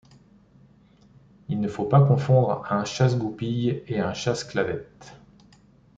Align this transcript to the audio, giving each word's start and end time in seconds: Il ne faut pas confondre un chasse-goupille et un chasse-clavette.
Il 1.47 1.61
ne 1.61 1.67
faut 1.67 1.85
pas 1.85 2.01
confondre 2.03 2.65
un 2.71 2.85
chasse-goupille 2.85 3.83
et 3.85 3.99
un 3.99 4.15
chasse-clavette. 4.15 5.15